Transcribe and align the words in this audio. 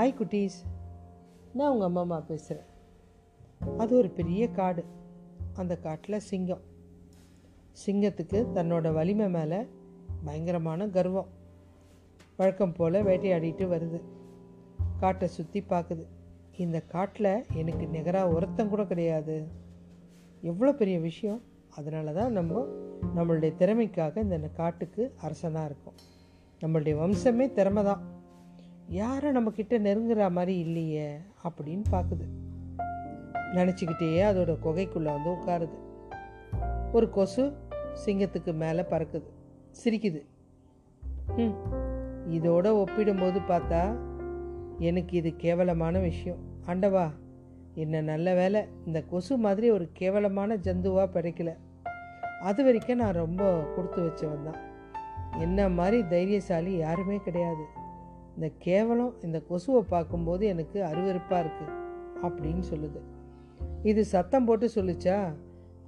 Hi 0.00 0.18
குட்டீஸ். 0.18 0.58
நான் 1.52 1.70
உங்கள் 1.70 1.86
அம்மா 1.86 2.00
அம்மா 2.00 2.20
பேசுகிறேன் 2.20 2.66
அது 3.76 3.96
ஒரு 3.96 4.08
பெரிய 4.08 4.50
காடு. 4.50 4.84
அந்த 5.54 5.76
காட்டில் 5.76 6.18
சிங்கம். 6.18 6.60
சிங்கத்துக்கு 7.86 8.38
தன்னோட 8.54 8.92
வலிமை 8.92 9.30
மேலே 9.30 9.66
பயங்கரமான 10.24 10.88
கர்வம். 10.88 11.26
வழக்கம் 12.36 12.72
போல் 12.72 12.92
வேட்டையாடிட்டு 12.92 13.66
வருது. 13.74 14.00
காட்டை 14.96 15.28
சுற்றி 15.28 15.64
பார்க்குது 15.68 16.06
இந்த 16.56 16.80
காட்டில் 16.80 17.44
எனக்கு 17.54 17.86
நிகராக 17.86 18.32
ஒருத்தம் 18.32 18.68
கூட 18.68 18.84
கிடையாது. 18.84 19.48
எவ்வளோ 20.40 20.72
பெரிய 20.72 20.98
விஷயம். 20.98 21.42
அதனால 21.70 22.12
தான் 22.12 22.32
நம்ம 22.32 22.64
நம்மளுடைய 23.16 23.52
திறமைக்காக 23.58 24.16
இந்த 24.16 24.38
காட்டுக்கு 24.38 25.14
அரசனாக 25.20 25.66
இருக்கும். 25.66 25.94
நம்மளுடைய 26.60 26.96
வம்சமே 27.02 27.52
திறமை 27.52 27.84
தான் 27.84 28.18
யாரும் 28.90 29.34
நம்மக்கிட்ட 29.34 29.78
நெருங்குற 29.78 30.30
மாதிரி 30.30 30.58
இல்லையே 30.58 31.16
அப்படின்னு 31.44 31.82
பார்க்குது. 31.90 32.26
நினச்சிக்கிட்டே 33.54 34.22
அதோட 34.30 34.56
குகைக்குள்ளே 34.64 35.02
வந்து 35.02 35.30
உட்காருது. 35.30 35.78
ஒரு 36.92 37.10
கொசு 37.10 37.56
சிங்கத்துக்கு 38.06 38.54
மேலே 38.54 38.80
பறக்குது. 38.80 39.28
சிரிக்குது. 39.84 40.22
ம் 41.36 41.54
இதோட 42.30 42.66
ஒப்பிடும்போது 42.66 43.40
பார்த்தா 43.40 43.96
எனக்கு 44.78 45.16
இது 45.16 45.36
கேவலமான 45.36 45.98
விஷயம். 45.98 46.38
ஆண்டவா 46.66 47.10
என்ன 47.74 48.00
நல்ல 48.00 48.34
வேலை 48.34 48.68
இந்த 48.86 49.02
கொசு 49.02 49.36
மாதிரி 49.36 49.70
ஒரு 49.70 49.88
கேவலமான 49.92 50.56
ஜந்துவாக 50.56 51.08
பிறக்கல. 51.14 51.56
அது 52.40 52.64
வரைக்கும் 52.64 52.98
நான் 52.98 53.12
ரொம்ப 53.12 53.72
கொடுத்து 53.76 54.02
வச்சவன் 54.02 54.50
தான். 54.50 54.60
என்ன 55.40 55.68
மாதிரி 55.68 56.06
தைரியசாலி 56.06 56.76
யாருமே 56.76 57.16
கிடையாது. 57.16 57.78
இந்த 58.40 58.54
கேவலம் 58.58 59.14
இந்த 59.22 59.40
கொசுவை 59.40 59.82
பார்க்கும்போது 59.82 60.46
எனக்கு 60.46 60.82
அருவருப்பாக 60.82 61.42
இருக்குது 61.42 61.74
அப்படின்னு 62.22 62.62
சொல்லுது. 62.70 63.00
இது 63.82 64.04
சத்தம் 64.04 64.44
போட்டு 64.44 64.70
சொல்லிச்சா? 64.74 65.34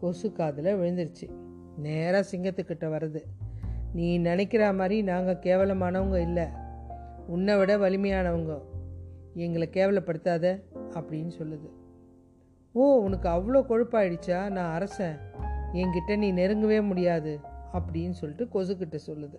கொசு 0.00 0.32
காதில் 0.32 0.74
விழுந்துருச்சு. 0.74 1.30
நேராக 1.76 2.36
சிங்கத்துக்கிட்ட 2.36 2.86
வருது 2.94 3.22
நீ 3.92 4.18
நினைக்கிற 4.18 4.72
மாதிரி 4.72 5.02
நாங்கள் 5.02 5.36
கேவலமானவங்க 5.36 6.16
இல்லை. 6.16 6.44
உன்னை 7.26 7.56
விட 7.56 7.76
வலிமையானவங்க. 7.76 8.60
எங்களை 9.34 9.68
கேவலப்படுத்தாத 9.72 10.62
அப்படின்னு 10.90 11.30
சொல்லுது. 11.38 11.68
ஓ 12.72 12.96
உனக்கு 12.96 13.28
அவ்வளோ 13.28 13.64
கொழுப்பாயிடுச்சா? 13.68 14.50
நான் 14.50 14.74
அரசன். 14.74 15.16
என்கிட்ட 15.72 16.18
நீ 16.18 16.32
நெருங்கவே 16.32 16.86
முடியாது 16.86 17.40
அப்படின்னு 17.72 18.10
சொல்லிட்டு 18.10 18.48
கொசுக்கிட்ட 18.52 18.98
சொல்லுது. 19.06 19.38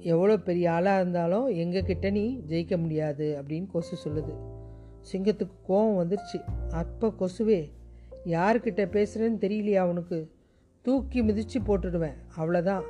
எவ்வளோ 0.00 0.36
பெரிய 0.36 0.72
ஆளாக 0.72 1.00
இருந்தாலும் 1.00 1.48
எங்ககிட்ட 1.48 2.10
நீ 2.10 2.40
ஜெயிக்க 2.48 2.80
முடியாது 2.80 3.42
அப்படின்னு 3.42 3.66
கொசு 3.66 4.10
சொல்லுது. 4.10 4.34
சிங்கத்துக்கு 5.12 5.52
கோபம் 5.66 6.08
வந்துருச்சு. 6.08 6.70
அப்போ 6.70 7.12
கொசுவே 7.18 7.70
யாருக்கிட்ட 8.26 8.84
பேசுகிறேன்னு 8.94 9.40
தெரியலையா 9.40 9.80
உனக்கு? 9.80 10.30
தூக்கி 10.82 11.22
மிதித்து 11.22 11.60
போட்டுடுவேன் 11.60 12.16
அவ்வளோதான் 12.38 12.82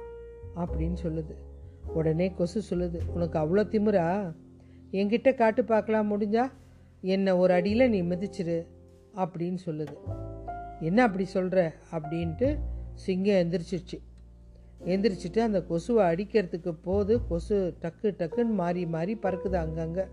அப்படின்னு 0.56 0.96
சொல்லுது. 1.02 1.34
உடனே 1.86 2.32
கொசு 2.32 2.62
சொல்லுது 2.70 2.98
உனக்கு 3.14 3.38
அவ்வளோ 3.38 3.58
திமிரா? 3.58 4.34
என்கிட்ட 4.90 5.34
காட்டு 5.34 5.64
பார்க்கலாம் 5.64 6.10
முடிஞ்சா? 6.10 6.50
என்னை 7.00 7.32
ஒரு 7.32 7.52
அடியில் 7.54 7.90
நீ 7.90 8.02
மிதிச்சிரு 8.02 8.66
அப்படின்னு 9.14 9.58
சொல்லுது. 9.66 9.96
என்ன 10.80 11.02
அப்படி 11.02 11.24
சொல்கிற 11.24 11.72
அப்படின்ட்டு 11.92 12.58
சிங்கம் 12.94 13.34
எந்திரிச்சிருச்சு. 13.34 13.98
எந்திரிச்சிட்டு 14.86 15.38
அந்த 15.38 15.60
கொசுவை 15.70 16.02
அடிக்கிறதுக்கு 16.12 16.72
போது 16.84 17.26
கொசு 17.28 17.74
டக்கு 17.82 18.14
டக்குன்னு 18.20 18.54
மாறி 18.54 18.86
மாறி 18.86 19.14
பறக்குது 19.14 19.56
அங்கங்கே. 19.56 20.04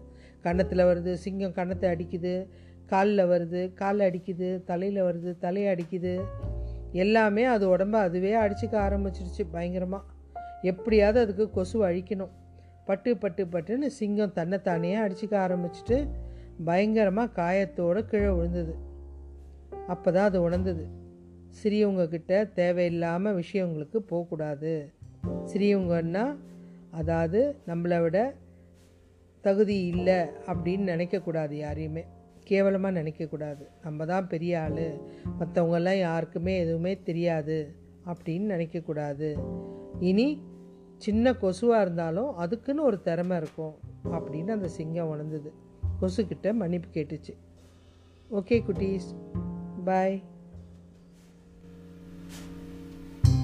கன்னத்தில் 0.42 0.84
வருது 0.86 1.14
சிங்கம் 1.14 1.54
கன்னத்தை 1.54 1.90
அடிக்குது 1.90 2.48
காலில் 2.86 3.26
வருது 3.26 3.74
காலில் 3.74 4.08
அடிக்குது 4.10 4.64
தலையில் 4.66 5.02
வருது 5.04 5.38
தலையை 5.38 5.76
அடிக்குது. 5.76 6.26
எல்லாமே 6.92 7.44
அது 7.44 7.78
உடம்ப 7.78 7.96
அதுவே 8.00 8.34
அடிச்சுக்க 8.34 8.76
ஆரம்பிச்சிருச்சு 8.88 9.46
பயங்கரமாக 9.52 10.04
எப்படியாவது 10.62 11.20
அதுக்கு 11.20 11.52
கொசு 11.52 11.86
அழிக்கணும். 11.88 12.34
பட்டு 12.86 13.18
பட்டு 13.18 13.46
பட்டுன்னு 13.46 13.86
சிங்கம் 13.86 14.34
தன்னைத்தானே 14.34 14.96
அடிச்சுக்க 14.96 15.36
ஆரம்பிச்சிட்டு 15.46 16.08
பயங்கரமாக 16.66 17.34
காயத்தோடு 17.40 18.06
கீழே 18.06 18.30
விழுந்தது. 18.30 18.76
அப்போ 19.88 20.12
தான் 20.12 20.24
அது 20.24 20.42
உணர்ந்தது. 20.42 20.86
சிறியவங்க 21.64 22.08
கிட்ட 22.08 22.46
தேவையில்லாமல் 22.46 23.44
விஷயங்களுக்கு 23.44 23.98
போகக்கூடாது. 23.98 24.92
சிறியவங்கன்னா 25.46 26.36
அதாவது 26.92 27.56
நம்மளை 27.68 28.02
விட 28.02 28.34
தகுதி 29.42 29.86
இல்லை 29.86 30.16
அப்படின்னு 30.46 30.88
நினைக்கக்கூடாது 30.94 31.52
யாரையுமே. 31.52 32.06
கேவலமாக 32.44 33.04
நினைக்கக்கூடாது. 33.04 33.68
நம்ம 33.82 34.06
தான் 34.06 34.28
பெரிய 34.28 34.62
ஆள். 34.62 34.98
மற்றவங்கெல்லாம் 35.40 36.00
யாருக்குமே 36.00 36.60
எதுவுமே 36.60 37.02
தெரியாது 37.02 37.76
அப்படின்னு 38.06 38.56
நினைக்கக்கூடாது. 38.56 39.40
இனி 40.00 40.42
சின்ன 40.98 41.32
கொசுவாக 41.32 41.82
இருந்தாலும் 41.82 42.36
அதுக்குன்னு 42.36 42.84
ஒரு 42.84 43.02
திறமை 43.02 43.38
இருக்கும் 43.38 43.74
அப்படின்னு 44.12 44.52
அந்த 44.52 44.68
சிங்கம் 44.68 45.08
உணர்ந்தது. 45.08 45.54
கொசுக்கிட்ட 46.02 46.54
மன்னிப்பு 46.54 47.02
கேட்டுச்சு. 47.02 47.34
ஓகே 48.32 48.64
குட்டீஸ். 48.64 49.16
பாய். 49.86 50.24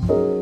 嗯。 0.08 0.41